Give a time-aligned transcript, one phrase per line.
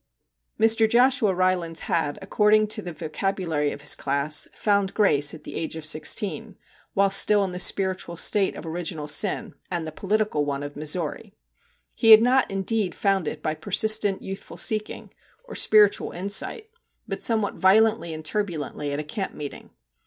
[0.01, 0.89] #*%## MR.
[0.89, 5.75] JOSHUA RYLANDS had, according to the vocabulary of his class, 'found grace' at the age
[5.75, 6.57] of sixteen,
[6.95, 11.35] while still in the spiritual state of 'original sin' and the political one of Missouri.
[11.93, 16.71] He had not indeed found it by persistent youthful seeking or spiritual insight,
[17.07, 19.69] but somewhat violently and turbulently at a camp meeting.